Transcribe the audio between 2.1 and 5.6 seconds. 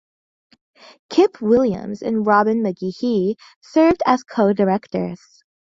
Robin McGehee served as co-directors.